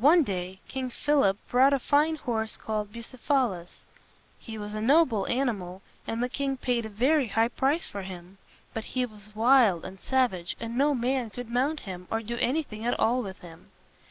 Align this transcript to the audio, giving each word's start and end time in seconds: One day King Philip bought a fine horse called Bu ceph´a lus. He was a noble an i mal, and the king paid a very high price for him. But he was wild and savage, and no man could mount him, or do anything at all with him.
One 0.00 0.22
day 0.22 0.60
King 0.66 0.88
Philip 0.88 1.36
bought 1.52 1.74
a 1.74 1.78
fine 1.78 2.16
horse 2.16 2.56
called 2.56 2.90
Bu 2.90 3.00
ceph´a 3.00 3.50
lus. 3.50 3.84
He 4.38 4.56
was 4.56 4.72
a 4.72 4.80
noble 4.80 5.26
an 5.26 5.50
i 5.50 5.52
mal, 5.52 5.82
and 6.06 6.22
the 6.22 6.28
king 6.30 6.56
paid 6.56 6.86
a 6.86 6.88
very 6.88 7.26
high 7.26 7.48
price 7.48 7.86
for 7.86 8.00
him. 8.00 8.38
But 8.72 8.84
he 8.96 9.04
was 9.04 9.36
wild 9.36 9.84
and 9.84 10.00
savage, 10.00 10.56
and 10.58 10.74
no 10.78 10.94
man 10.94 11.28
could 11.28 11.50
mount 11.50 11.80
him, 11.80 12.08
or 12.10 12.22
do 12.22 12.38
anything 12.38 12.86
at 12.86 12.98
all 12.98 13.22
with 13.22 13.40
him. 13.40 13.70